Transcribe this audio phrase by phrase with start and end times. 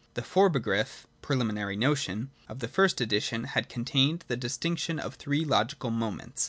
[0.15, 5.45] The 3Scr6egriff (preliminary notion) of the first edition had contained the distinction of the three
[5.45, 6.39] logical' moments' (see p.